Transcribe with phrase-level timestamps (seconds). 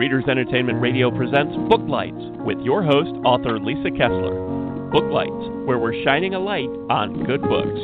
[0.00, 4.88] Readers Entertainment Radio presents Booklights with your host, author Lisa Kessler.
[4.90, 7.78] Booklights, where we're shining a light on good books.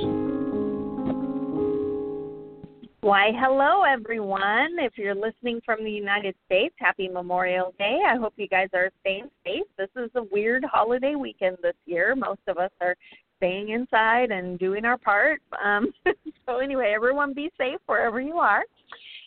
[3.03, 4.79] Why, hello, everyone.
[4.79, 7.99] If you're listening from the United States, happy Memorial Day.
[8.09, 9.67] I hope you guys are staying safe.
[9.77, 12.17] This is a weird holiday weekend this year.
[12.17, 12.97] Most of us are
[13.37, 15.43] staying inside and doing our part.
[15.63, 15.93] Um,
[16.47, 18.63] so, anyway, everyone be safe wherever you are.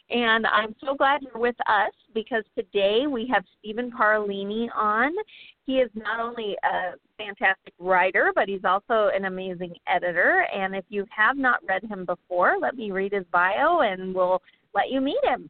[0.10, 5.12] And I'm so glad you're with us because today we have Stephen Parolini on.
[5.66, 10.48] He is not only a fantastic writer, but he's also an amazing editor.
[10.54, 14.42] And if you have not read him before, let me read his bio and we'll
[14.74, 15.50] let you meet him.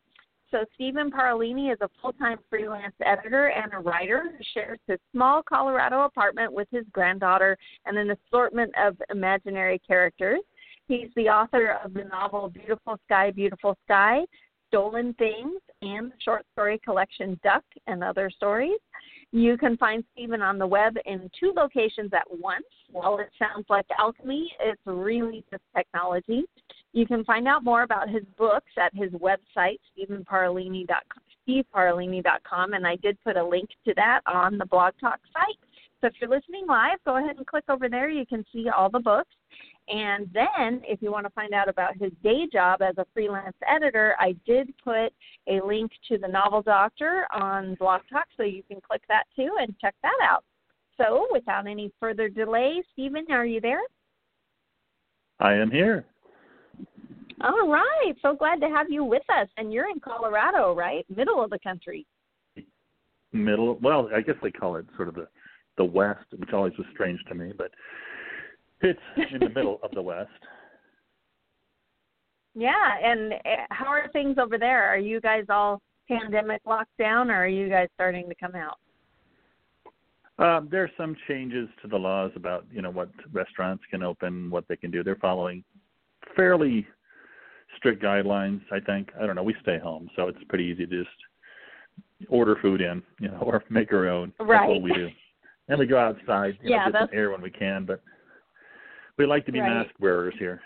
[0.51, 4.97] So, Stephen Parolini is a full time freelance editor and a writer who shares his
[5.11, 7.55] small Colorado apartment with his granddaughter
[7.85, 10.39] and an assortment of imaginary characters.
[10.87, 14.21] He's the author of the novel Beautiful Sky, Beautiful Sky,
[14.69, 18.79] Stolen Things, and the short story collection Duck and Other Stories.
[19.31, 22.65] You can find Stephen on the web in two locations at once.
[22.91, 26.43] While it sounds like alchemy, it's really just technology.
[26.93, 32.95] You can find out more about his books at his website, stephenparolini.com, steveparolini.com, and I
[32.97, 35.57] did put a link to that on the Blog Talk site.
[36.01, 38.09] So if you're listening live, go ahead and click over there.
[38.09, 39.29] You can see all the books.
[39.89, 43.55] And then, if you want to find out about his day job as a freelance
[43.67, 45.11] editor, I did put
[45.47, 49.49] a link to the Novel Doctor on Blog Talk, so you can click that too
[49.59, 50.43] and check that out.
[50.97, 53.81] So, without any further delay, Stephen, are you there?
[55.39, 56.05] I am here.
[57.41, 58.13] All right.
[58.21, 59.47] So glad to have you with us.
[59.57, 61.05] And you're in Colorado, right?
[61.15, 62.05] Middle of the country.
[63.31, 63.75] Middle.
[63.81, 65.27] Well, I guess they call it sort of the
[65.77, 67.71] the West, which always was strange to me, but
[68.81, 68.99] it's
[69.33, 70.29] in the middle of the West.
[72.55, 74.83] Yeah, and eh, how are things over there?
[74.83, 78.79] Are you guys all pandemic locked down, or are you guys starting to come out?
[80.43, 84.49] Um, there are some changes to the laws about you know what restaurants can open,
[84.49, 85.03] what they can do.
[85.03, 85.63] They're following
[86.35, 86.87] fairly
[87.77, 88.61] strict guidelines.
[88.71, 89.09] I think.
[89.21, 89.43] I don't know.
[89.43, 91.15] We stay home, so it's pretty easy to just
[92.27, 94.33] order food in, you know, or make our own.
[94.39, 94.59] Right.
[94.59, 95.09] That's what we do.
[95.67, 97.11] And we go outside, you yeah, know, get that's...
[97.11, 98.01] some air when we can, but
[99.19, 99.83] we like to be right.
[99.83, 100.61] mask wearers here.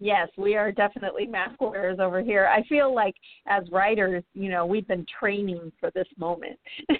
[0.00, 2.46] Yes, we are definitely mask wearers over here.
[2.46, 3.14] I feel like
[3.46, 6.58] as writers, you know, we've been training for this moment.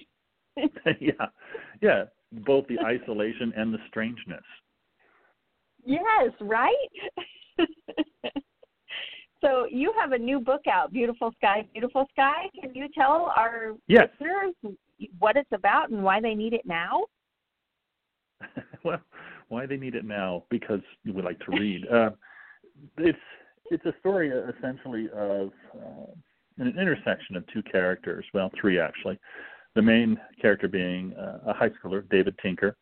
[1.00, 1.26] yeah,
[1.80, 2.04] yeah,
[2.44, 4.44] both the isolation and the strangeness.
[5.84, 6.74] Yes, right.
[9.40, 12.44] so you have a new book out, Beautiful Sky, Beautiful Sky.
[12.60, 14.08] Can you tell our yes.
[14.20, 14.54] listeners
[15.18, 17.04] what it's about and why they need it now?
[18.84, 19.00] well,
[19.50, 20.44] why they need it now?
[20.48, 21.86] Because we like to read.
[21.88, 22.10] Uh,
[22.96, 23.18] it's
[23.70, 26.10] it's a story uh, essentially of uh,
[26.58, 28.24] an intersection of two characters.
[28.32, 29.18] Well, three actually.
[29.74, 32.76] The main character being uh, a high schooler, David Tinker,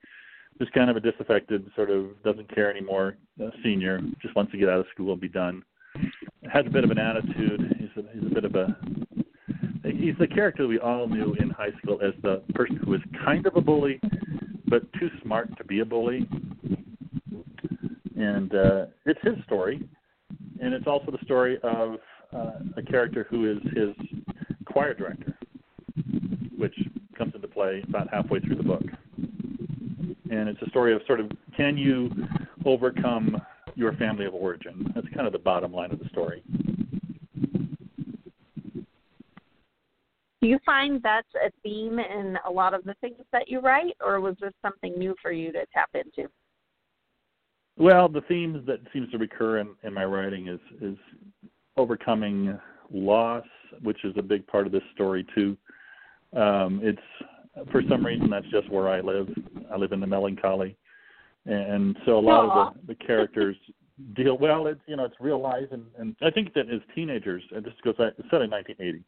[0.58, 4.58] who's kind of a disaffected, sort of doesn't care anymore, uh, senior, just wants to
[4.58, 5.62] get out of school and be done.
[6.50, 7.76] Has a bit of an attitude.
[7.78, 8.76] He's a, he's a bit of a
[9.84, 13.46] he's the character we all knew in high school as the person who was kind
[13.46, 14.00] of a bully,
[14.66, 16.28] but too smart to be a bully.
[18.18, 19.88] And uh, it's his story,
[20.60, 21.98] and it's also the story of
[22.34, 23.94] uh, a character who is his
[24.64, 25.38] choir director,
[26.56, 26.74] which
[27.16, 28.82] comes into play about halfway through the book.
[30.30, 32.10] And it's a story of sort of can you
[32.66, 33.40] overcome
[33.76, 34.90] your family of origin?
[34.96, 36.42] That's kind of the bottom line of the story.
[40.40, 43.96] Do you find that's a theme in a lot of the things that you write,
[44.04, 46.28] or was this something new for you to tap into?
[47.78, 50.96] Well, the themes that seems to recur in, in my writing is is
[51.76, 52.58] overcoming
[52.92, 53.46] loss,
[53.82, 55.56] which is a big part of this story too.
[56.36, 59.28] Um, it's for some reason that's just where I live.
[59.72, 60.76] I live in the melancholy,
[61.46, 62.68] and so a lot Aww.
[62.68, 63.56] of the, the characters
[64.16, 64.66] deal well.
[64.66, 67.74] It's you know it's real life, and, and I think that as teenagers, and this
[67.84, 69.04] goes back, it's set in 1980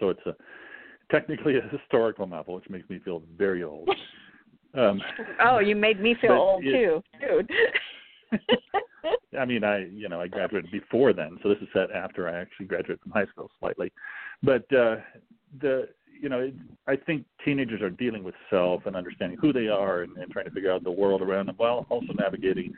[0.00, 0.34] so it's a
[1.10, 3.88] technically a historical novel, which makes me feel very old.
[4.74, 5.00] Um,
[5.44, 7.50] oh, you made me feel old it, too, dude.
[9.38, 12.40] I mean, I you know I graduated before then, so this is set after I
[12.40, 13.92] actually graduated from high school slightly.
[14.42, 14.96] But uh,
[15.60, 15.88] the
[16.20, 16.54] you know it,
[16.86, 20.44] I think teenagers are dealing with self and understanding who they are and, and trying
[20.44, 22.72] to figure out the world around them, while also navigating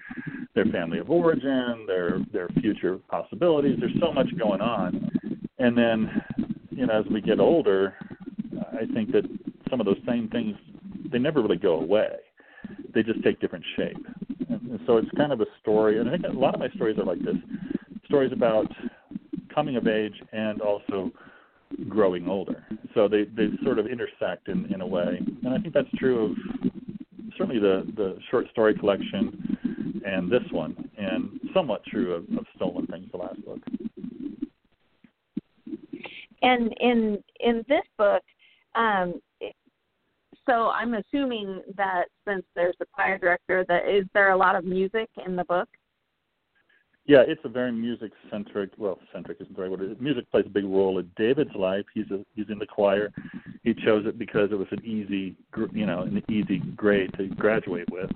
[0.54, 3.76] their family of origin, their their future possibilities.
[3.80, 5.10] There's so much going on,
[5.58, 6.22] and then
[6.70, 7.94] you know, as we get older,
[8.72, 9.24] I think that
[9.68, 10.56] some of those same things
[11.12, 12.16] they never really go away.
[12.94, 14.06] They just take different shape.
[14.48, 16.68] And, and so it's kind of a story, and I think a lot of my
[16.70, 17.36] stories are like this:
[18.06, 18.66] stories about
[19.54, 21.10] coming of age and also
[21.88, 22.64] growing older.
[22.94, 26.26] So they they sort of intersect in in a way, and I think that's true
[26.26, 26.70] of
[27.36, 32.86] certainly the the short story collection and this one, and somewhat true of, of Stolen
[32.86, 33.60] Things, the last book.
[36.42, 38.22] And in in this book,
[38.74, 39.20] um,
[40.48, 44.64] so I'm assuming that since there's a choir director, that is there a lot of
[44.64, 45.68] music in the book?
[47.04, 48.70] Yeah, it's a very music centric.
[48.78, 50.00] Well, centric isn't the right word.
[50.00, 51.84] Music plays a big role in David's life.
[51.92, 53.12] He's a, he's in the choir.
[53.64, 55.34] He chose it because it was an easy,
[55.72, 58.10] you know, an easy grade to graduate with.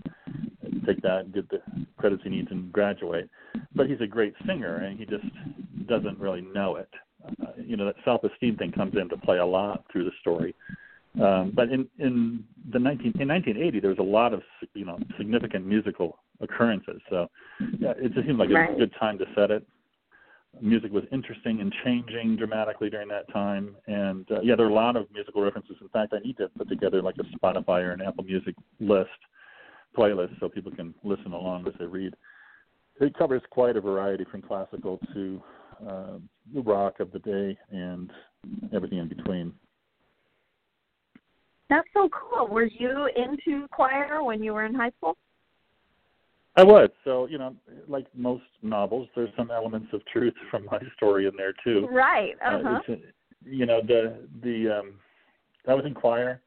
[0.86, 1.60] Take that, and get the
[1.96, 3.28] credits he needs, and graduate.
[3.74, 5.24] But he's a great singer, and he just
[5.88, 6.88] doesn't really know it.
[7.42, 10.54] Uh, you know, that self-esteem thing comes into play a lot through the story.
[11.22, 14.42] Um, but in in the 19 in 1980, there was a lot of
[14.74, 17.00] you know significant musical occurrences.
[17.08, 17.28] So
[17.78, 18.74] yeah, it just seemed like right.
[18.74, 19.66] a good time to set it.
[20.60, 24.74] Music was interesting and changing dramatically during that time, and uh, yeah, there are a
[24.74, 25.76] lot of musical references.
[25.80, 29.10] In fact, I need to put together like a Spotify or an Apple Music list
[29.96, 32.14] playlist so people can listen along as they read.
[33.00, 35.42] It covers quite a variety from classical to
[35.86, 36.18] uh,
[36.54, 38.10] the rock of the day and
[38.74, 39.52] everything in between.
[41.68, 42.46] That's so cool.
[42.48, 45.16] Were you into choir when you were in high school?
[46.56, 46.88] I was.
[47.04, 47.54] So, you know,
[47.86, 51.86] like most novels, there's some elements of truth from my story in there too.
[51.90, 52.34] Right.
[52.44, 52.80] Uh-huh.
[52.88, 52.94] Uh,
[53.44, 54.94] you know, the the um
[55.68, 56.40] I was in choir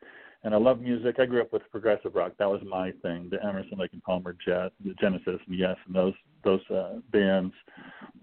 [0.43, 1.17] and I love music.
[1.19, 2.33] I grew up with progressive rock.
[2.39, 3.29] That was my thing.
[3.29, 6.13] The Emerson, Lake and Palmer, Jet, the Genesis, and Yes, and those
[6.43, 7.53] those uh, bands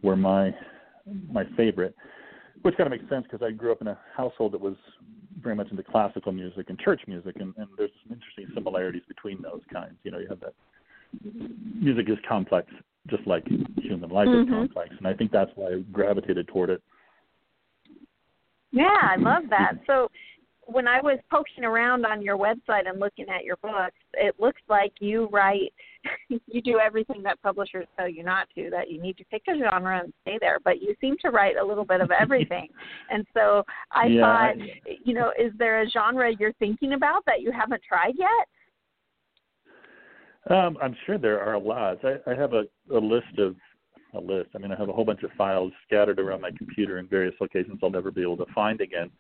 [0.03, 0.55] were my
[1.31, 1.95] my favorite.
[2.63, 4.77] Which kind of makes sense because I grew up in a household that was
[5.43, 9.43] very much into classical music and church music, and, and there's some interesting similarities between
[9.43, 9.95] those kinds.
[10.03, 10.55] You know, you have that
[11.75, 12.71] music is complex,
[13.09, 13.47] just like
[13.77, 14.53] human life mm-hmm.
[14.53, 16.83] is complex, and I think that's why I gravitated toward it.
[18.73, 19.75] Yeah, I love that.
[19.87, 20.11] So
[20.67, 24.61] when I was poking around on your website and looking at your books, it looks
[24.69, 25.73] like you write,
[26.29, 29.53] you do everything that publishers tell you not to, that you need to pick a
[29.59, 32.69] genre and stay there, but you seem to write a little bit of everything.
[33.11, 34.55] and so I yeah, thought,
[35.05, 38.49] you know, is there a genre you're thinking about that you haven't tried yet?
[40.49, 42.01] Um, I'm sure there are lots.
[42.05, 43.57] I, I have a, a list of
[44.17, 44.51] a list.
[44.55, 47.35] I mean, I have a whole bunch of files scattered around my computer in various
[47.41, 49.11] locations I'll never be able to find again,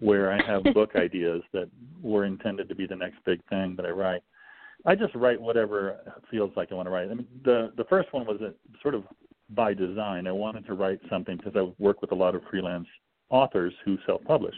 [0.00, 1.68] where I have book ideas that
[2.02, 4.22] were intended to be the next big thing that I write.
[4.84, 5.96] I just write whatever
[6.30, 7.10] feels like I want to write.
[7.10, 8.52] I mean, the the first one was a,
[8.82, 9.04] sort of
[9.50, 10.26] by design.
[10.26, 12.88] I wanted to write something because I work with a lot of freelance
[13.30, 14.54] authors who self-publish,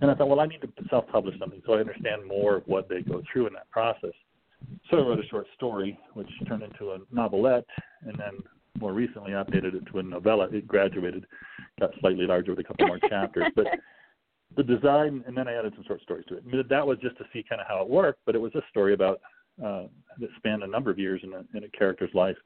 [0.00, 2.88] and I thought, well, I need to self-publish something so I understand more of what
[2.88, 4.12] they go through in that process.
[4.90, 7.64] So I wrote a short story, which turned into a novelette,
[8.02, 8.42] and then
[8.78, 10.48] more recently updated it to a novella.
[10.52, 11.26] It graduated,
[11.78, 13.66] got slightly larger with a couple more chapters, but
[14.56, 16.68] the design, and then I added some short stories to it.
[16.68, 18.94] That was just to see kind of how it worked, but it was a story
[18.94, 19.20] about
[19.64, 19.84] uh,
[20.18, 22.36] that spanned a number of years in a, in a character's life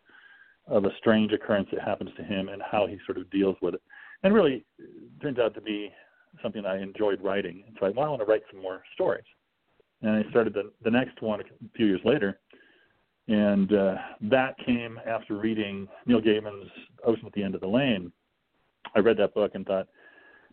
[0.66, 3.74] of a strange occurrence that happens to him and how he sort of deals with
[3.74, 3.82] it.
[4.22, 4.64] And really
[5.20, 5.92] turns out to be
[6.42, 7.62] something I enjoyed writing.
[7.66, 9.24] And so I, well, I want to write some more stories.
[10.02, 11.44] And I started the, the next one a
[11.76, 12.40] few years later
[13.28, 16.70] and uh, that came after reading Neil Gaiman's
[17.06, 18.12] Ocean at the End of the Lane.
[18.94, 19.88] I read that book and thought,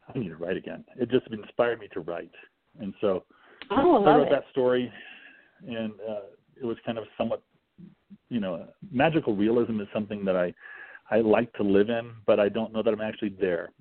[0.07, 0.83] I need to write again.
[0.97, 2.31] It just inspired me to write.
[2.79, 3.23] And so
[3.71, 4.31] oh, I, I wrote it.
[4.31, 4.91] that story,
[5.67, 6.21] and uh,
[6.61, 7.43] it was kind of somewhat,
[8.29, 10.53] you know, magical realism is something that I
[11.13, 13.71] I like to live in, but I don't know that I'm actually there.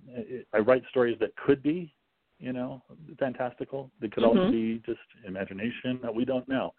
[0.52, 1.94] I write stories that could be,
[2.40, 2.82] you know,
[3.20, 3.88] fantastical.
[4.00, 4.38] They could mm-hmm.
[4.38, 6.00] also be just imagination.
[6.02, 6.75] That we don't know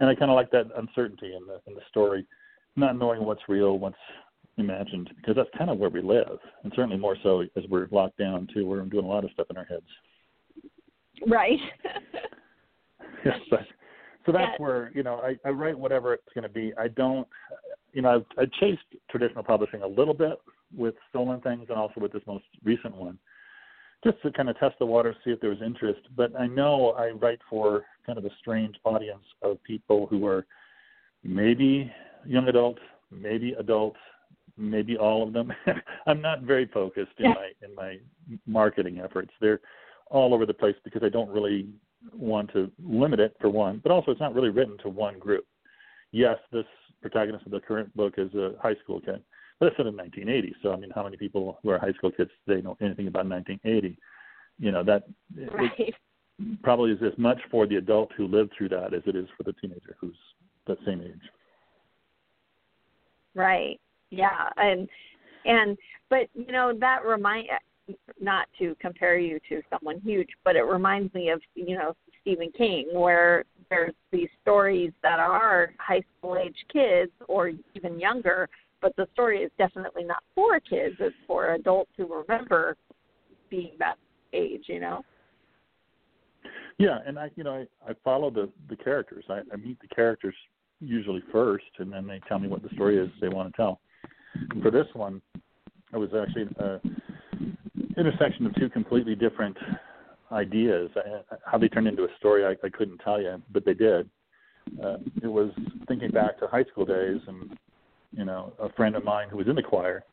[0.00, 2.26] and I kind of like that uncertainty in the in the story,
[2.76, 3.96] not knowing what's real, what's
[4.56, 8.18] imagined, because that's kind of where we live, and certainly more so as we're locked
[8.18, 8.66] down too.
[8.66, 9.86] We're doing a lot of stuff in our heads.
[11.26, 11.58] Right.
[13.24, 13.60] yes, but
[14.26, 14.62] so that's yeah.
[14.64, 16.72] where you know I, I write whatever it's going to be.
[16.78, 17.28] I don't,
[17.92, 20.40] you know, I've I chased traditional publishing a little bit
[20.74, 23.18] with Stolen Things and also with this most recent one
[24.02, 26.00] just to kind of test the water, see if there was interest.
[26.16, 30.46] But I know I write for kind of a strange audience of people who are
[31.22, 31.92] maybe
[32.24, 32.80] young adults,
[33.10, 33.98] maybe adults,
[34.56, 35.52] maybe all of them.
[36.06, 37.34] I'm not very focused in yeah.
[37.34, 37.98] my in my
[38.46, 39.30] marketing efforts.
[39.40, 39.60] They're
[40.10, 41.68] all over the place because I don't really
[42.14, 45.44] want to limit it for one, but also it's not really written to one group.
[46.12, 46.64] Yes, this
[47.02, 49.22] protagonist of the current book is a high school kid
[49.60, 50.56] but it's set in 1980.
[50.62, 53.26] So I mean, how many people who are high school kids they know anything about
[53.28, 53.96] 1980?
[54.58, 55.04] You know that
[55.54, 55.94] right.
[56.62, 59.44] probably is as much for the adult who lived through that as it is for
[59.44, 60.16] the teenager who's
[60.66, 61.20] that same age.
[63.34, 63.78] Right.
[64.10, 64.48] Yeah.
[64.56, 64.88] And
[65.44, 65.76] and
[66.08, 67.48] but you know that remind
[68.20, 72.50] not to compare you to someone huge, but it reminds me of you know Stephen
[72.56, 78.48] King, where there's these stories that are high school age kids or even younger,
[78.82, 82.76] but the story is definitely not for kids; it's for adults who remember
[83.50, 83.96] being that
[84.32, 84.64] age.
[84.66, 85.04] You know.
[86.78, 89.24] Yeah, and I, you know, I, I follow the the characters.
[89.28, 90.34] I, I meet the characters
[90.80, 93.80] usually first, and then they tell me what the story is they want to tell.
[94.62, 95.20] For this one,
[95.92, 96.80] it was actually a
[97.96, 99.56] intersection of two completely different
[100.32, 100.90] ideas.
[101.44, 104.08] How they turned into a story, I, I couldn't tell you, but they did.
[104.82, 105.50] Uh, it was
[105.88, 107.58] thinking back to high school days, and
[108.20, 110.04] you know, a friend of mine who was in the choir,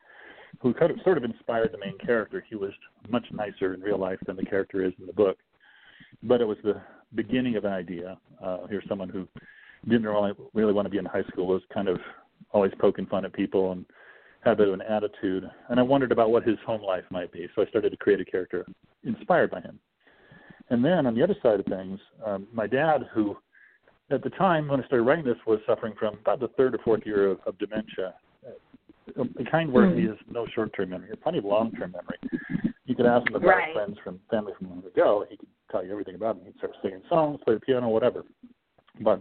[0.60, 2.42] who kind of, sort of inspired the main character.
[2.48, 2.72] He was
[3.10, 5.36] much nicer in real life than the character is in the book,
[6.22, 6.80] but it was the
[7.14, 8.16] beginning of an idea.
[8.42, 9.28] Uh, here's someone who
[9.86, 11.98] didn't really really want to be in high school, was kind of
[12.52, 13.84] always poking fun at people and
[14.40, 15.44] had a bit of an attitude.
[15.68, 17.46] And I wondered about what his home life might be.
[17.54, 18.64] So I started to create a character
[19.04, 19.78] inspired by him.
[20.70, 23.36] And then on the other side of things, um, my dad, who
[24.10, 26.78] at the time when I started writing this was suffering from about the third or
[26.78, 28.14] fourth year of, of dementia,
[29.16, 29.98] the kind where mm.
[29.98, 32.18] he has no short-term memory, plenty of long-term memory.
[32.84, 33.74] You could ask him about right.
[33.74, 35.24] friends from family from long ago.
[35.28, 36.44] He could tell you everything about him.
[36.46, 38.24] He'd start singing songs, play the piano, whatever.
[39.00, 39.20] But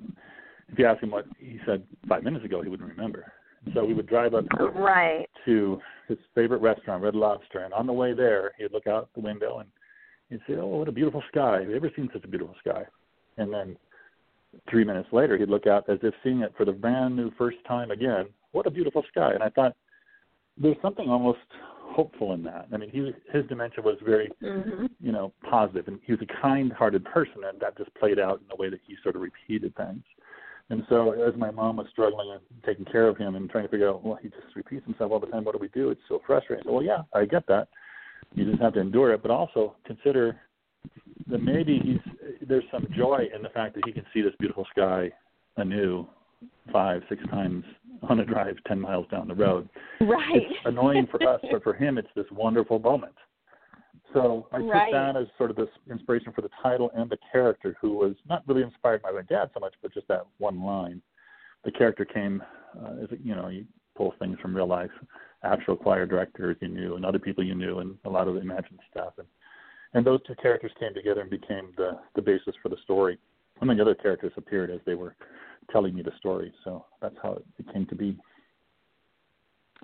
[0.69, 3.31] if you ask him what he said five minutes ago, he wouldn't remember.
[3.73, 5.27] So we would drive up right.
[5.45, 9.19] to his favorite restaurant, Red Lobster, and on the way there, he'd look out the
[9.19, 9.69] window and
[10.29, 11.59] he'd say, "Oh, what a beautiful sky!
[11.59, 12.85] Have you ever seen such a beautiful sky?"
[13.37, 13.75] And then
[14.69, 17.57] three minutes later, he'd look out as if seeing it for the brand new first
[17.67, 18.27] time again.
[18.51, 19.31] What a beautiful sky!
[19.33, 19.75] And I thought
[20.57, 21.39] there's something almost
[21.97, 22.67] hopeful in that.
[22.73, 24.85] I mean, he his dementia was very, mm-hmm.
[24.99, 28.47] you know, positive, and he was a kind-hearted person, and that just played out in
[28.49, 30.03] the way that he sort of repeated things.
[30.69, 33.69] And so, as my mom was struggling and taking care of him and trying to
[33.69, 35.45] figure out, well, he just repeats himself all the time.
[35.45, 35.91] What do we do?
[35.91, 36.65] It's so frustrating.
[36.65, 37.69] So, well, yeah, I get that.
[38.35, 40.41] You just have to endure it, but also consider
[41.29, 44.65] that maybe he's there's some joy in the fact that he can see this beautiful
[44.71, 45.11] sky
[45.57, 46.05] anew
[46.71, 47.63] five, six times
[48.09, 49.67] on a drive ten miles down the road.
[50.01, 50.35] Right.
[50.35, 53.15] It's annoying for us, but for him, it's this wonderful moment.
[54.13, 54.85] So I right.
[54.85, 58.15] took that as sort of this inspiration for the title and the character, who was
[58.29, 61.01] not really inspired by my dad so much, but just that one line.
[61.65, 62.41] The character came,
[62.79, 63.65] uh, as you know, you
[63.95, 64.91] pull things from real life,
[65.43, 68.41] actual choir directors you knew, and other people you knew, and a lot of the
[68.41, 69.27] imagined stuff, and
[69.93, 73.17] and those two characters came together and became the the basis for the story.
[73.59, 75.15] And then the other characters appeared as they were
[75.71, 76.53] telling me the story.
[76.63, 78.17] So that's how it came to be.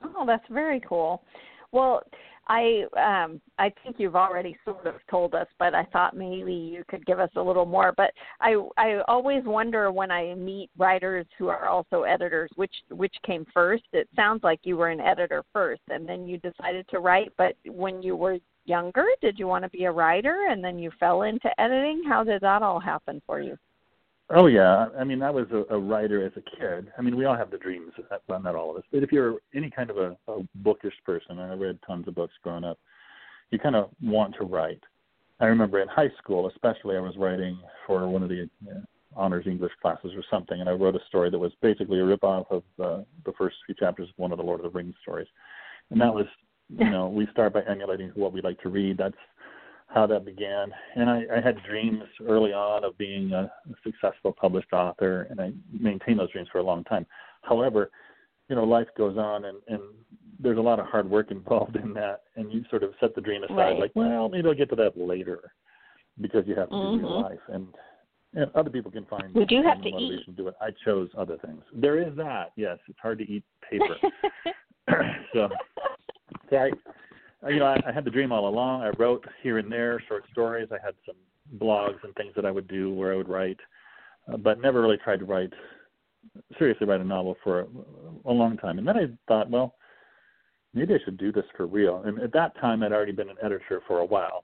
[0.03, 1.23] Oh, that's very cool.
[1.71, 2.03] Well,
[2.47, 6.83] I um I think you've already sort of told us, but I thought maybe you
[6.87, 7.93] could give us a little more.
[7.95, 13.15] But I I always wonder when I meet writers who are also editors, which which
[13.25, 13.83] came first.
[13.93, 17.31] It sounds like you were an editor first, and then you decided to write.
[17.37, 20.91] But when you were younger, did you want to be a writer, and then you
[20.99, 22.03] fell into editing?
[22.07, 23.57] How did that all happen for you?
[24.29, 26.91] Oh yeah, I mean I was a, a writer as a kid.
[26.97, 27.91] I mean we all have the dreams,
[28.27, 31.39] well not all of us, but if you're any kind of a, a bookish person,
[31.39, 32.79] and I read tons of books growing up,
[33.51, 34.81] you kind of want to write.
[35.39, 38.79] I remember in high school, especially, I was writing for one of the uh,
[39.15, 42.45] honors English classes or something, and I wrote a story that was basically a ripoff
[42.49, 45.27] of uh, the first few chapters of one of the Lord of the Rings stories,
[45.91, 46.25] and that was,
[46.77, 48.97] you know, we start by emulating what we like to read.
[48.97, 49.15] That's
[49.87, 50.71] how that began.
[50.95, 53.51] And I, I had dreams early on of being a,
[53.83, 57.05] successful published author, and I maintained those dreams for a long time.
[57.41, 57.91] However,
[58.49, 59.81] you know, life goes on, and, and
[60.39, 63.21] there's a lot of hard work involved in that, and you sort of set the
[63.21, 63.79] dream aside, right.
[63.79, 65.53] like, well, maybe I'll get to that later,
[66.19, 67.03] because you have to mm-hmm.
[67.03, 67.67] do your life, and
[68.35, 70.25] and other people can find we do have to eat.
[70.25, 70.55] to do it.
[70.59, 71.61] I chose other things.
[71.73, 72.79] There is that, yes.
[72.87, 73.95] It's hard to eat paper.
[75.33, 75.49] so,
[76.49, 76.71] so I,
[77.45, 78.81] uh, you know, I, I had the dream all along.
[78.83, 80.69] I wrote here and there short stories.
[80.71, 81.15] I had some
[81.57, 83.59] blogs and things that I would do where I would write,
[84.31, 85.53] uh, but never really tried to write
[86.57, 87.65] seriously write a novel for a,
[88.25, 88.77] a long time.
[88.77, 89.75] And then I thought, well,
[90.73, 92.03] maybe I should do this for real.
[92.05, 94.43] And at that time, I'd already been an editor for a while.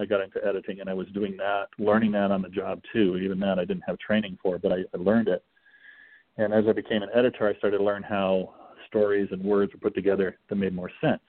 [0.00, 3.18] I got into editing, and I was doing that, learning that on the job too.
[3.18, 5.44] Even that I didn't have training for, but I, I learned it.
[6.38, 8.54] And as I became an editor, I started to learn how
[8.88, 11.22] stories and words were put together that made more sense.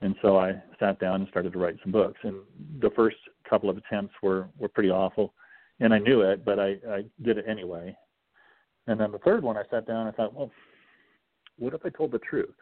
[0.00, 2.18] And so I sat down and started to write some books.
[2.22, 2.36] And
[2.80, 3.16] the first
[3.48, 5.32] couple of attempts were were pretty awful,
[5.80, 7.96] and I knew it, but I I did it anyway.
[8.86, 10.50] And then the third one, I sat down and I thought, well,
[11.58, 12.54] what if I told the truth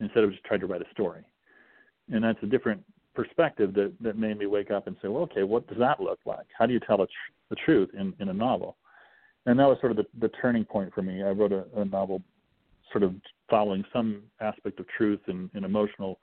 [0.00, 1.24] instead of just trying to write a story?
[2.12, 2.82] And that's a different
[3.14, 6.18] perspective that that made me wake up and say, well, okay, what does that look
[6.26, 6.46] like?
[6.58, 7.12] How do you tell tr-
[7.50, 8.76] the truth in in a novel?
[9.46, 11.22] And that was sort of the, the turning point for me.
[11.22, 12.20] I wrote a, a novel,
[12.92, 13.14] sort of
[13.48, 16.18] following some aspect of truth and, and emotional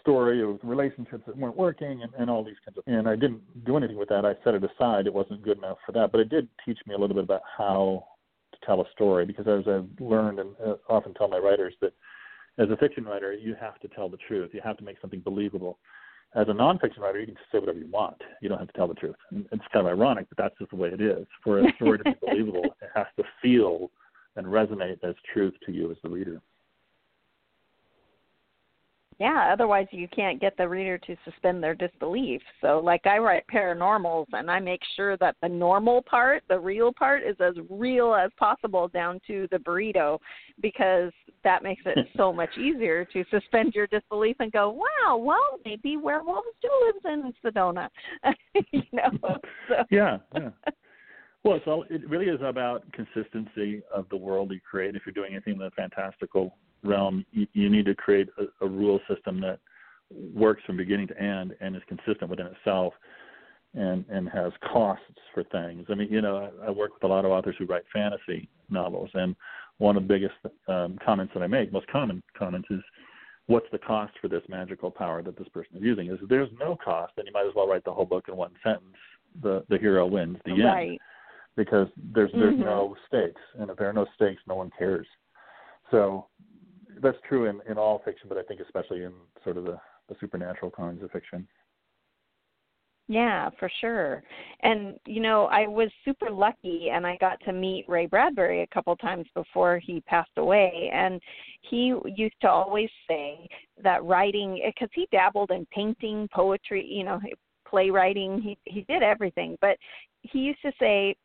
[0.00, 3.42] story of relationships that weren't working and, and all these kinds of and I didn't
[3.64, 4.24] do anything with that.
[4.24, 5.06] I set it aside.
[5.06, 6.10] It wasn't good enough for that.
[6.12, 8.06] But it did teach me a little bit about how
[8.52, 11.92] to tell a story because as I've learned and uh, often tell my writers that
[12.58, 14.50] as a fiction writer you have to tell the truth.
[14.52, 15.78] You have to make something believable.
[16.34, 18.20] As a nonfiction writer, you can just say whatever you want.
[18.40, 19.16] You don't have to tell the truth.
[19.32, 21.26] And it's kind of ironic, but that's just the way it is.
[21.42, 23.90] For a story to be believable, it has to feel
[24.40, 26.40] and resonate as truth to you as the reader.
[29.18, 32.40] Yeah otherwise you can't get the reader to suspend their disbelief.
[32.62, 36.90] So like i write paranormals and i make sure that the normal part the real
[36.90, 40.18] part is as real as possible down to the burrito
[40.62, 41.12] because
[41.44, 45.98] that makes it so much easier to suspend your disbelief and go wow well maybe
[45.98, 47.88] werewolves do live in sedona.
[48.72, 49.10] You know
[49.68, 49.74] so.
[49.90, 50.48] yeah yeah
[51.42, 54.94] well, so it really is about consistency of the world you create.
[54.94, 58.68] If you're doing anything in the fantastical realm, you, you need to create a, a
[58.68, 59.58] rule system that
[60.34, 62.92] works from beginning to end and is consistent within itself
[63.74, 65.86] and and has costs for things.
[65.88, 68.48] I mean, you know, I, I work with a lot of authors who write fantasy
[68.68, 69.36] novels, and
[69.78, 70.34] one of the biggest
[70.68, 72.80] um, comments that I make, most common comments, is,
[73.46, 76.76] "What's the cost for this magical power that this person is using?" Is there's no
[76.84, 78.96] cost, then you might as well write the whole book in one sentence.
[79.40, 80.88] The the hero wins the right.
[80.88, 80.98] end
[81.56, 82.64] because there's there's mm-hmm.
[82.64, 85.06] no stakes, and if there are no stakes, no one cares.
[85.90, 86.26] So
[87.02, 89.12] that's true in, in all fiction, but I think especially in
[89.44, 89.78] sort of the,
[90.08, 91.46] the supernatural kinds of fiction.
[93.08, 94.22] Yeah, for sure.
[94.62, 98.72] And you know, I was super lucky and I got to meet Ray Bradbury a
[98.72, 101.20] couple times before he passed away and
[101.68, 103.48] he used to always say
[103.82, 107.20] that writing because he dabbled in painting, poetry, you know,
[107.66, 109.76] playwriting, he he did everything, but
[110.22, 111.16] he used to say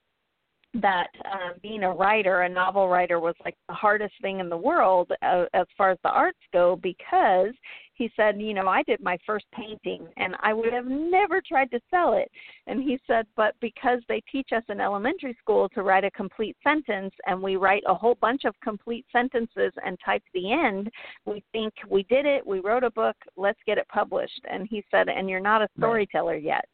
[0.81, 4.57] that um, being a writer, a novel writer, was like the hardest thing in the
[4.57, 7.53] world uh, as far as the arts go because
[7.93, 11.71] he said, you know, I did my first painting and I would have never tried
[11.71, 12.29] to sell it.
[12.67, 16.57] And he said, but because they teach us in elementary school to write a complete
[16.61, 20.89] sentence and we write a whole bunch of complete sentences and type the end,
[21.25, 24.41] we think we did it, we wrote a book, let's get it published.
[24.51, 26.43] And he said, and you're not a storyteller right.
[26.43, 26.65] yet.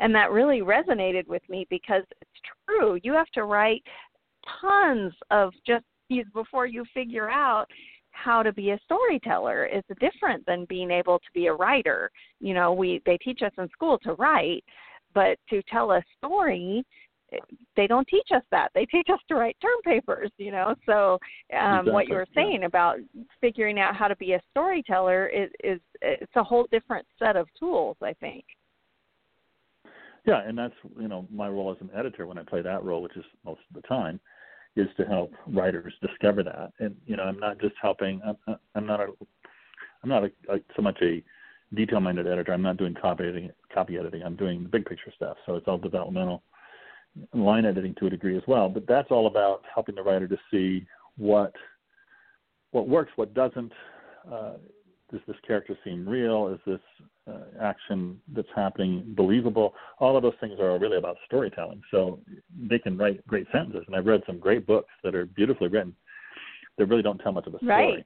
[0.00, 2.98] And that really resonated with me because it's true.
[3.02, 3.82] You have to write
[4.60, 5.84] tons of just
[6.34, 7.66] before you figure out
[8.10, 12.10] how to be a storyteller is different than being able to be a writer.
[12.40, 14.64] You know, we they teach us in school to write,
[15.14, 16.84] but to tell a story
[17.76, 18.68] they don't teach us that.
[18.74, 20.74] They teach us to write term papers, you know.
[20.86, 21.18] So
[21.54, 21.92] um exactly.
[21.92, 22.66] what you were saying yeah.
[22.66, 22.96] about
[23.40, 27.48] figuring out how to be a storyteller is is it's a whole different set of
[27.58, 28.44] tools, I think.
[30.24, 33.02] Yeah, and that's you know my role as an editor when I play that role,
[33.02, 34.20] which is most of the time,
[34.76, 36.72] is to help writers discover that.
[36.78, 38.20] And you know, I'm not just helping.
[38.24, 39.06] I'm, I'm not a,
[40.02, 41.22] I'm not a, a, so much a
[41.74, 42.52] detail-minded editor.
[42.52, 43.50] I'm not doing copy editing.
[43.74, 44.22] Copy editing.
[44.22, 45.36] I'm doing the big picture stuff.
[45.46, 46.42] So it's all developmental,
[47.34, 48.68] line editing to a degree as well.
[48.68, 51.52] But that's all about helping the writer to see what
[52.70, 53.72] what works, what doesn't.
[54.30, 54.54] Uh,
[55.10, 56.48] does this character seem real?
[56.48, 56.80] Is this
[57.30, 59.74] uh, action that's happening believable?
[59.98, 61.82] All of those things are really about storytelling.
[61.90, 62.20] So
[62.68, 65.94] they can write great sentences, and I've read some great books that are beautifully written
[66.78, 68.04] that really don't tell much of a story.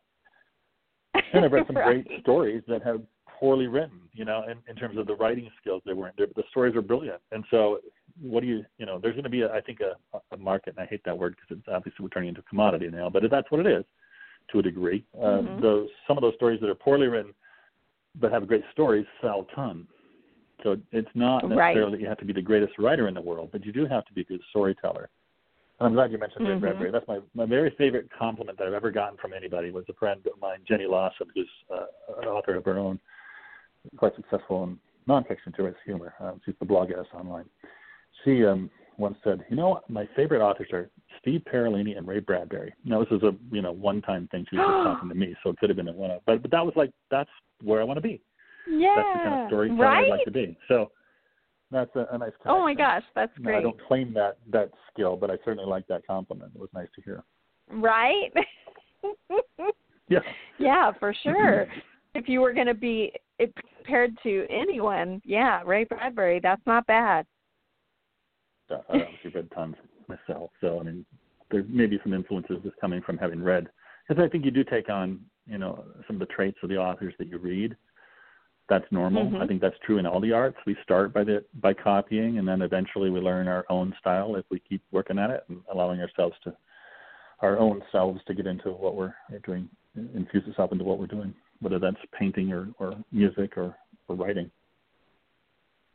[1.14, 1.24] Right.
[1.32, 2.04] and I've read some right.
[2.04, 3.00] great stories that have
[3.38, 6.36] poorly written, you know, in, in terms of the writing skills they weren't there, but
[6.36, 7.20] the stories are brilliant.
[7.32, 7.80] And so,
[8.20, 10.74] what do you, you know, there's going to be, a, I think, a, a market,
[10.76, 13.22] and I hate that word because it's obviously we're turning into a commodity now, but
[13.30, 13.84] that's what it is
[14.52, 15.04] to a degree.
[15.16, 15.60] Uh, mm-hmm.
[15.60, 17.34] those some of those stories that are poorly written
[18.20, 19.86] but have great stories sell ton.
[20.62, 21.90] So it's not necessarily right.
[21.92, 24.04] that you have to be the greatest writer in the world, but you do have
[24.06, 25.08] to be a good storyteller.
[25.78, 26.64] And I'm glad you mentioned mm-hmm.
[26.64, 26.90] Ray Bradbury.
[26.90, 30.20] That's my my very favorite compliment that I've ever gotten from anybody was a friend
[30.26, 31.86] of mine, Jenny Lawson, who's uh,
[32.22, 32.98] an author of her own,
[33.96, 36.14] quite successful in nonfiction too as humor.
[36.20, 37.44] Um, she's the blog bloggess online.
[38.24, 40.88] She um, once said, "You know, my favorite authors are
[41.20, 44.46] Steve Parolini and Ray Bradbury." Now, this is a you know one-time thing.
[44.48, 46.22] She was just talking to me, so it could have been a one-off.
[46.26, 47.30] But but that was like that's
[47.62, 48.22] where I want to be.
[48.68, 50.04] Yeah, that's the kind of storyteller right?
[50.04, 50.56] I'd like to be.
[50.68, 50.90] So
[51.70, 52.32] that's a, a nice.
[52.42, 52.46] Connection.
[52.46, 53.58] Oh my gosh, that's great.
[53.58, 56.52] I don't claim that that skill, but I certainly like that compliment.
[56.54, 57.22] It was nice to hear.
[57.70, 58.32] Right.
[60.08, 60.20] yeah.
[60.58, 61.66] Yeah, for sure.
[62.14, 67.26] if you were going to be compared to anyone, yeah, Ray Bradbury, that's not bad.
[68.70, 69.76] I obviously read tons
[70.08, 71.04] myself, so I mean,
[71.50, 73.68] there may be some influences just coming from having read,
[74.06, 76.76] because I think you do take on, you know, some of the traits of the
[76.76, 77.76] authors that you read.
[78.68, 79.26] That's normal.
[79.26, 79.42] Mm-hmm.
[79.42, 80.56] I think that's true in all the arts.
[80.66, 84.44] We start by the by copying, and then eventually we learn our own style if
[84.50, 86.56] we keep working at it and allowing ourselves to,
[87.40, 89.14] our own selves to get into what we're
[89.44, 89.68] doing,
[90.14, 91.32] infuse itself into what we're doing.
[91.60, 93.74] whether that's painting or, or music or,
[94.08, 94.50] or writing.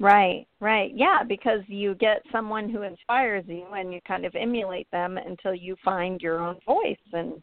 [0.01, 0.91] Right, right.
[0.95, 5.53] Yeah, because you get someone who inspires you and you kind of emulate them until
[5.53, 7.33] you find your own voice and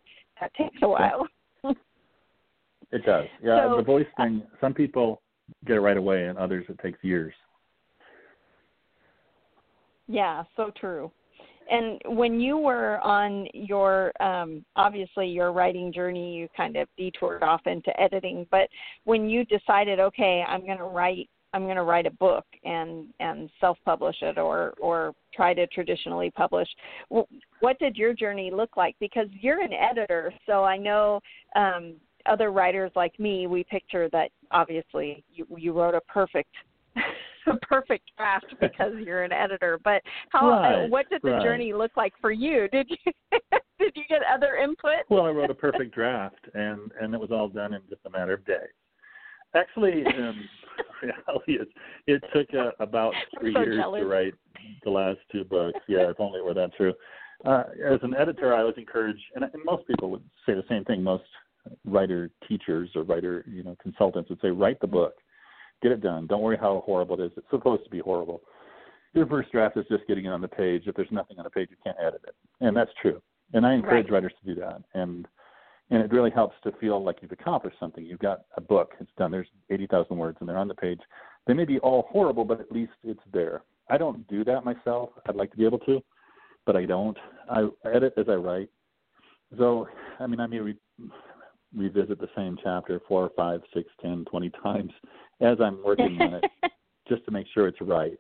[0.40, 1.28] that takes a while.
[1.64, 3.26] it does.
[3.40, 5.22] Yeah, so, the voice thing, some people
[5.66, 7.32] get it right away and others it takes years.
[10.08, 11.12] Yeah, so true.
[11.70, 17.44] And when you were on your um obviously your writing journey you kind of detoured
[17.44, 18.68] off into editing, but
[19.04, 23.06] when you decided okay, I'm going to write I'm going to write a book and
[23.20, 26.68] and self-publish it or or try to traditionally publish.
[27.08, 28.96] What did your journey look like?
[29.00, 31.20] Because you're an editor, so I know
[31.56, 31.94] um,
[32.26, 33.46] other writers like me.
[33.46, 36.54] We picture that obviously you you wrote a perfect
[37.46, 39.78] a perfect draft because you're an editor.
[39.82, 40.48] But how?
[40.48, 41.42] Uh, right, uh, what did the right.
[41.42, 42.68] journey look like for you?
[42.72, 43.12] Did you
[43.78, 45.06] did you get other input?
[45.08, 48.11] Well, I wrote a perfect draft, and and it was all done in just a
[48.11, 48.56] matter of days.
[49.54, 50.48] Actually, um,
[51.02, 51.66] reality is
[52.06, 54.00] it took uh, about three so years jealous.
[54.00, 54.34] to write
[54.84, 55.78] the last two books.
[55.88, 56.92] Yeah, if only it were that true.
[57.44, 60.84] Uh, as an editor, I was encouraged, and, and most people would say the same
[60.84, 61.02] thing.
[61.02, 61.24] Most
[61.84, 65.14] writer teachers or writer you know consultants would say, write the book,
[65.82, 66.26] get it done.
[66.26, 67.32] Don't worry how horrible it is.
[67.37, 68.42] It's supposed to be horrible.
[69.14, 70.82] Your first draft is just getting it on the page.
[70.87, 73.22] If there's nothing on the page, you can't edit it, and that's true.
[73.54, 74.12] And I encourage Right.
[74.12, 74.82] writers to do that.
[74.94, 75.26] And
[75.90, 78.05] and it really helps to feel like you've accomplished something.
[78.05, 79.31] You've got a book, it's done.
[79.31, 81.01] There's 80,000 words, and they're on the page.
[81.46, 83.62] They may be all horrible, but at least it's there.
[83.90, 85.11] I don't do that myself.
[85.27, 86.03] I'd like to be able to,
[86.66, 87.16] but I don't.
[87.51, 88.68] I edit as I write.
[89.57, 89.88] So,
[90.20, 90.79] I mean, I may re-
[91.74, 94.92] revisit the same chapter four, five, six, ten, twenty times
[95.40, 96.44] as I'm working on it,
[97.09, 98.18] just to make sure it's right.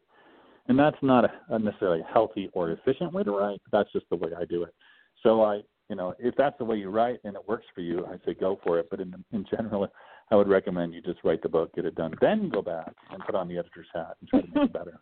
[0.68, 3.60] And that's not a, a necessarily healthy or efficient way to write.
[3.72, 4.74] That's just the way I do it.
[5.22, 8.06] So I you know, if that's the way you write and it works for you,
[8.06, 8.88] I say go for it.
[8.90, 9.88] But in in general,
[10.30, 13.22] I would recommend you just write the book, get it done, then go back and
[13.24, 15.00] put on the editor's hat and try to make it better.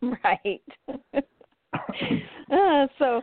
[0.24, 0.62] right.
[2.52, 3.22] uh, so,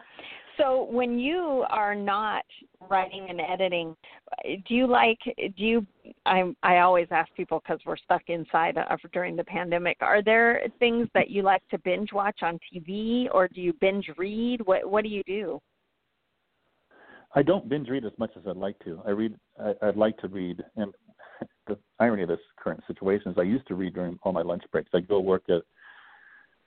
[0.58, 2.44] so when you are not
[2.90, 3.96] writing and editing,
[4.44, 5.20] do you like?
[5.38, 5.86] Do you?
[6.26, 9.98] I I always ask people because we're stuck inside of, during the pandemic.
[10.02, 14.10] Are there things that you like to binge watch on TV, or do you binge
[14.18, 14.62] read?
[14.66, 15.62] What What do you do?
[17.36, 19.02] I don't binge read as much as I'd like to.
[19.06, 19.36] I read.
[19.62, 20.94] I, I'd like to read, and
[21.68, 24.64] the irony of this current situation is I used to read during all my lunch
[24.72, 24.90] breaks.
[24.94, 25.62] I'd go work at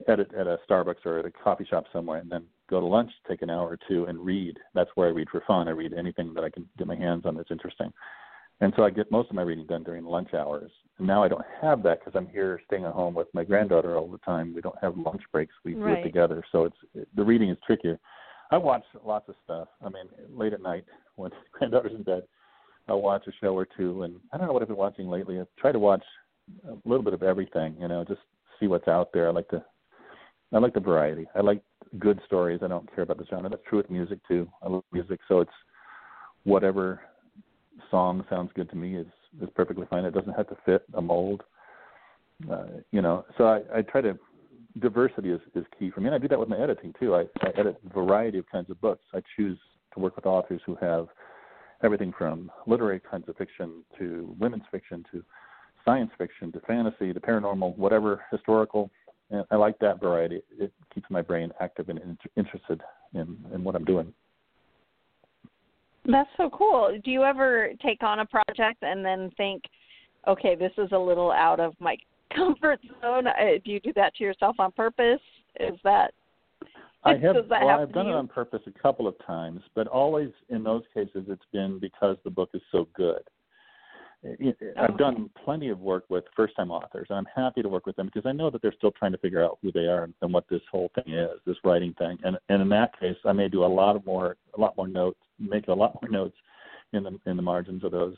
[0.06, 2.86] at a, at a Starbucks or at a coffee shop somewhere, and then go to
[2.86, 4.58] lunch, take an hour or two, and read.
[4.74, 5.68] That's where I read for fun.
[5.68, 7.90] I read anything that I can get my hands on that's interesting,
[8.60, 10.70] and so I get most of my reading done during lunch hours.
[10.98, 13.96] And now I don't have that because I'm here staying at home with my granddaughter
[13.96, 14.54] all the time.
[14.54, 15.54] We don't have lunch breaks.
[15.64, 16.00] We do Right.
[16.00, 17.98] it together, so it's the reading is trickier.
[18.50, 19.68] I watch lots of stuff.
[19.84, 20.84] I mean, late at night
[21.16, 22.22] when granddaughter's in bed,
[22.88, 24.02] I'll watch a show or two.
[24.02, 25.40] And I don't know what I've been watching lately.
[25.40, 26.04] I try to watch
[26.66, 27.76] a little bit of everything.
[27.78, 28.20] You know, just
[28.58, 29.28] see what's out there.
[29.28, 29.62] I like to,
[30.52, 31.26] I like the variety.
[31.34, 31.62] I like
[31.98, 32.60] good stories.
[32.62, 33.50] I don't care about the genre.
[33.50, 34.48] That's true with music too.
[34.62, 35.50] I love music, so it's
[36.44, 37.00] whatever
[37.90, 39.06] song sounds good to me is
[39.42, 40.04] is perfectly fine.
[40.04, 41.42] It doesn't have to fit a mold.
[42.50, 44.18] Uh, you know, so I, I try to
[44.80, 46.06] diversity is, is key for me.
[46.06, 47.14] And I do that with my editing too.
[47.14, 49.04] I, I edit a variety of kinds of books.
[49.14, 49.58] I choose
[49.94, 51.08] to work with authors who have
[51.82, 55.22] everything from literary kinds of fiction to women's fiction to
[55.84, 58.90] science fiction to fantasy to paranormal, whatever historical.
[59.30, 60.42] And I like that variety.
[60.58, 62.80] It keeps my brain active and in, interested
[63.14, 64.12] in, in what I'm doing.
[66.04, 66.98] That's so cool.
[67.04, 69.62] Do you ever take on a project and then think,
[70.26, 71.96] okay, this is a little out of my
[72.34, 73.26] comfort zone?
[73.26, 75.20] Uh, Do you do that to yourself on purpose?
[75.60, 76.12] Is that
[77.04, 78.12] I have well, I've done you?
[78.12, 82.16] it on purpose a couple of times, but always in those cases it's been because
[82.24, 83.22] the book is so good.
[84.24, 84.96] I've Okay.
[84.96, 88.26] done plenty of work with first-time authors, and I'm happy to work with them because
[88.26, 90.48] I know that they're still trying to figure out who they are and, and what
[90.48, 92.18] this whole thing is, this writing thing.
[92.24, 94.88] And and in that case, I may do a lot of more, a lot more
[94.88, 96.36] notes, make a lot more notes
[96.92, 98.16] in the in the margins of those,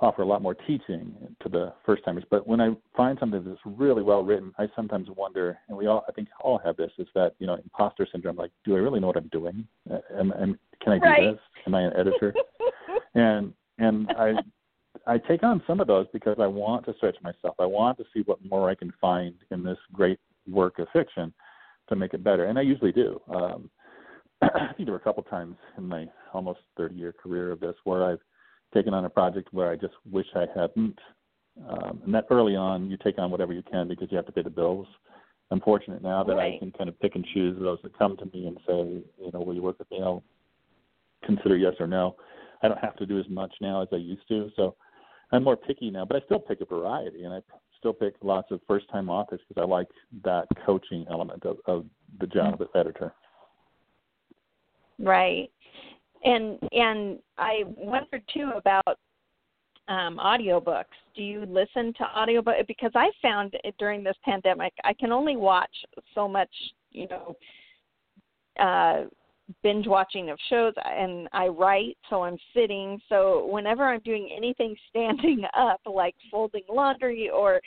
[0.00, 2.24] offer a lot more teaching to the first timers.
[2.30, 6.04] But when I find something that's really well written, I sometimes wonder, and we all,
[6.08, 8.36] I think, all have this, is that you know, imposter syndrome.
[8.36, 9.66] Like, do I really know what I'm doing?
[10.18, 11.32] Am, am, can I do Right.
[11.32, 11.40] this?
[11.66, 12.34] Am I an editor?
[13.14, 14.34] and and I
[15.06, 17.56] I take on some of those because I want to stretch myself.
[17.58, 21.32] I want to see what more I can find in this great work of fiction
[21.88, 23.20] to make it better, and I usually do.
[23.34, 23.70] Um,
[24.42, 27.74] I think there were a couple times in my almost 30 year career of this
[27.84, 28.20] where I've
[28.74, 30.98] taken on a project where I just wish I hadn't.
[31.68, 34.32] Um, and that early on, you take on whatever you can because you have to
[34.32, 34.86] pay the bills.
[35.50, 38.24] I'm fortunate now that I can kind of pick and choose those that come to
[38.26, 39.98] me and say, you know, will you work with me?
[40.00, 40.22] I'll
[41.24, 42.14] consider yes or no.
[42.62, 44.50] I don't have to do as much now as I used to.
[44.54, 44.76] So
[45.32, 47.40] I'm more picky now, but I still pick a variety, and I
[47.78, 49.88] still pick lots of first-time authors because I like
[50.24, 51.86] that coaching element of, of
[52.20, 53.12] the job as editor.
[54.98, 55.50] Right,
[56.24, 58.98] and and I wondered too about
[59.88, 60.84] um, audiobooks.
[61.16, 62.54] Do you listen to audiobook?
[62.68, 65.74] Because I found during this pandemic, I can only watch
[66.14, 66.50] so much,
[66.92, 67.36] you know,
[68.58, 69.08] uh,
[69.62, 74.76] binge watching of shows and I write so I'm sitting so whenever I'm doing anything
[74.90, 77.60] standing up like folding laundry or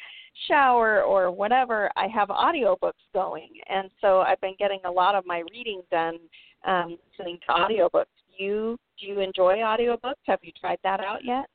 [0.47, 5.25] shower or whatever I have audiobooks going and so I've been getting a lot of
[5.25, 6.19] my reading done
[6.65, 8.05] um listening to audiobooks
[8.37, 10.15] you do you enjoy audiobooks?
[10.25, 11.45] Have you tried that out yet?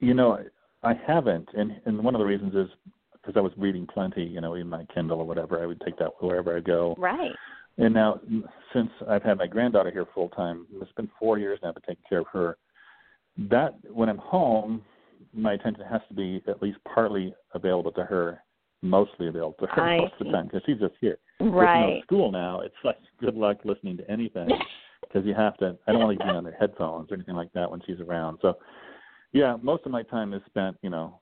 [0.00, 0.38] You know
[0.82, 2.68] I haven't and and one of the reasons is
[3.12, 5.62] because I was reading plenty you know in my Kindle or whatever.
[5.62, 6.94] I would take that wherever I go.
[6.98, 7.32] Right.
[7.78, 8.20] And now,
[8.74, 11.98] since I've had my granddaughter here full time, it's been four years now to take
[12.06, 12.58] care of her.
[13.50, 14.82] That when I'm home,
[15.32, 18.42] my attention has to be at least partly available to her,
[18.82, 21.16] mostly available to her I most of the time because she's just here.
[21.40, 21.86] Right.
[21.86, 24.48] With no school now, it's like good luck listening to anything
[25.12, 25.76] because you have to.
[25.86, 28.38] I don't want to be on their headphones or anything like that when she's around.
[28.42, 28.54] So,
[29.32, 31.20] yeah, most of my time is spent, you know,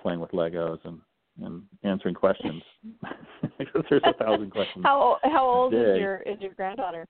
[0.00, 1.00] playing with Legos and
[1.42, 2.62] and answering questions
[3.58, 4.84] because there's a thousand questions.
[4.84, 7.06] how how old is your is your granddaughter?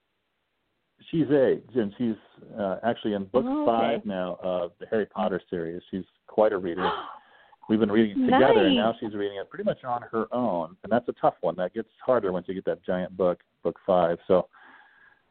[1.11, 2.15] She's eight, and she's
[2.57, 3.97] uh, actually in book oh, okay.
[3.97, 5.81] five now of the Harry Potter series.
[5.91, 6.89] She's quite a reader.
[7.69, 8.41] We've been reading nice.
[8.41, 11.35] together, and now she's reading it pretty much on her own, and that's a tough
[11.41, 11.55] one.
[11.55, 14.17] That gets harder once you get that giant book, book five.
[14.27, 14.47] So,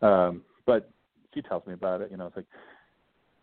[0.01, 0.91] um, but
[1.35, 2.11] she tells me about it.
[2.11, 2.47] You know, it's like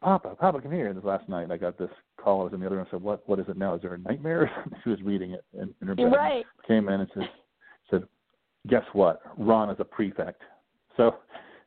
[0.02, 0.88] Papa, Papa, come here.
[0.88, 2.42] And last night I got this call.
[2.42, 2.86] I was in the other room.
[2.88, 3.28] I said, "What?
[3.28, 3.76] What is it now?
[3.76, 4.50] Is there a nightmare?"
[4.84, 6.12] she was reading it in, in her bed.
[6.12, 6.46] Right.
[6.68, 7.30] Came in and said,
[7.92, 8.04] "said
[8.68, 9.22] Guess what?
[9.38, 10.42] Ron is a prefect."
[10.98, 11.16] So,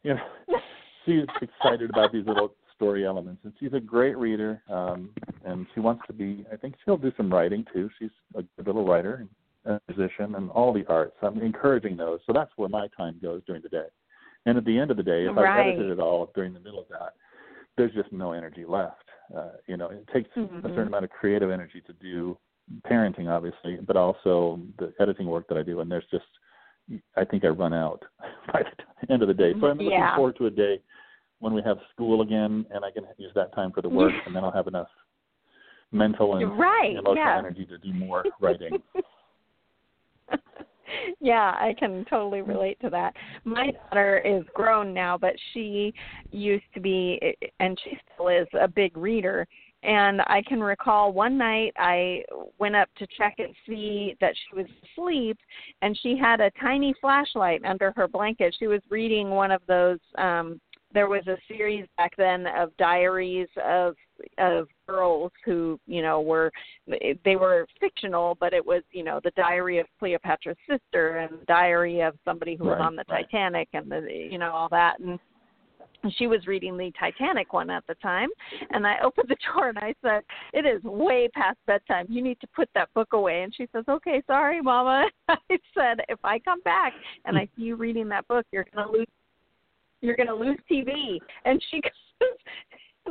[0.03, 0.21] you know,
[1.05, 4.62] she's excited about these little story elements, and she's a great reader.
[4.71, 5.11] Um,
[5.45, 6.45] and she wants to be.
[6.53, 7.91] I think she'll do some writing too.
[7.99, 9.29] She's a good little writer, and
[9.65, 11.17] a musician, and all the arts.
[11.23, 12.21] I'm encouraging those.
[12.27, 13.87] So that's where my time goes during the day.
[14.46, 15.66] And at the end of the day, if right.
[15.66, 17.14] I edited it all during the middle of that
[17.76, 19.05] there's just no energy left.
[19.37, 20.59] Uh, you know, it takes mm-hmm.
[20.66, 22.37] a certain amount of creative energy to do
[22.88, 25.81] parenting, obviously, but also the editing work that I do.
[25.81, 26.24] And there's just,
[27.16, 28.02] I think I run out
[28.52, 28.62] by
[29.00, 29.52] the end of the day.
[29.61, 30.14] So I'm looking yeah.
[30.16, 30.81] forward to a day
[31.38, 34.37] when we have school again, and I can use that time for the work, and
[34.37, 34.88] then I'll have enough
[35.90, 36.92] mental and right.
[36.92, 37.38] emotional yeah.
[37.38, 38.83] energy to do more writing.
[41.20, 43.14] yeah, I can totally relate to that.
[43.44, 45.92] My daughter is grown now, but she
[46.31, 47.20] used to be,
[47.61, 49.46] and she still is, a big reader.
[49.83, 52.22] And I can recall one night I
[52.59, 55.38] went up to check and see that she was asleep,
[55.83, 58.55] and she had a tiny flashlight under her blanket.
[58.59, 60.61] She was reading one of those um
[60.94, 63.94] there was a series back then of diaries of
[64.39, 66.51] of girls who you know were
[67.25, 71.45] they were fictional but it was you know the diary of cleopatra's sister and the
[71.47, 73.27] diary of somebody who right, was on the right.
[73.31, 75.19] titanic and the you know all that and
[76.19, 78.29] she was reading the Titanic one at the time,
[78.71, 82.07] and I opened the door and I said, "It is way past bedtime.
[82.09, 85.37] You need to put that book away." And she says, "Okay, sorry, Mama." I
[85.73, 86.93] said, "If I come back
[87.25, 89.07] and I see you reading that book, you're gonna lose
[90.03, 91.19] you're going to lose TV.
[91.45, 91.81] And she
[92.21, 92.29] goes,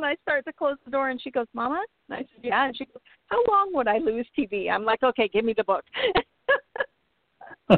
[0.02, 1.82] and I start to close the door, and she goes, Mama?
[2.08, 2.66] And I said, Yeah.
[2.66, 4.70] And she goes, How long would I lose TV?
[4.70, 5.84] I'm like, Okay, give me the book.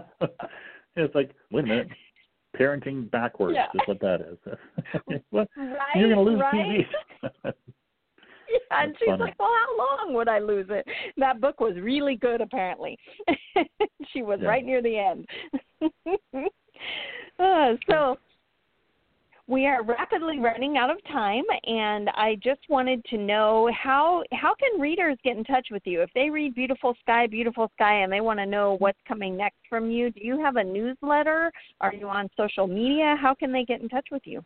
[0.97, 1.89] it's like, wait a minute.
[2.59, 3.67] Parenting backwards yeah.
[3.75, 4.39] is what that is.
[5.33, 5.49] right,
[5.97, 6.55] You're going to lose right?
[6.55, 6.87] TV.
[7.25, 7.51] yeah,
[8.71, 9.23] and That's she's funny.
[9.23, 12.97] like, "Well, how long would I lose it?" That book was really good, apparently.
[14.13, 14.49] she was Yeah.
[14.49, 15.27] right near the end.
[17.41, 18.19] uh, so,
[19.47, 24.55] we are rapidly running out of time, and I just wanted to know how how
[24.55, 28.13] can readers get in touch with you if they read Beautiful Sky, Beautiful Sky, and
[28.13, 30.11] they want to know what's coming next from you?
[30.11, 31.53] Do you have a newsletter?
[31.83, 33.17] Are you on social media?
[33.21, 34.43] How can they get in touch with you?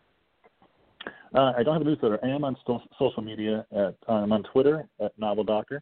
[1.35, 2.19] Uh, I don't have a newsletter.
[2.25, 3.65] I am on sto- social media.
[3.71, 5.81] At, I'm on Twitter at Novel Doctor,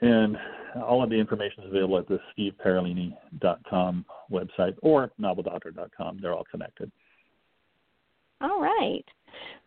[0.00, 0.38] and
[0.82, 6.18] all of the information is available at the steveparolini.com website or noveldoctor.com.
[6.22, 6.90] They're all connected.
[8.40, 9.04] All right.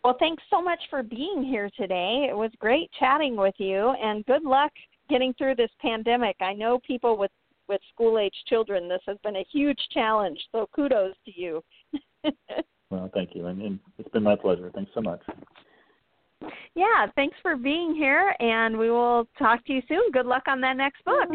[0.03, 2.27] Well, thanks so much for being here today.
[2.29, 4.71] It was great chatting with you, and good luck
[5.09, 6.35] getting through this pandemic.
[6.39, 7.31] I know people with
[7.67, 8.87] with school age children.
[8.87, 10.39] This has been a huge challenge.
[10.53, 11.63] So kudos to you.
[12.89, 14.71] Well, thank you, and, and it's been my pleasure.
[14.73, 15.21] Thanks so much.
[16.75, 20.09] yeah, thanks for being here, and we will talk to you soon.
[20.13, 21.27] Good luck on that next book.